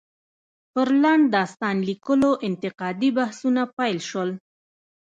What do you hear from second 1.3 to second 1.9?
داستان